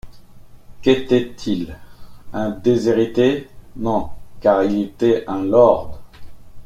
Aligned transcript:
Qu’était-il? 0.81 1.77
un 2.33 2.49
déshérité? 2.49 3.49
non, 3.75 4.09
car 4.39 4.63
il 4.63 4.81
était 4.81 5.23
un 5.27 5.43
lord. 5.43 6.01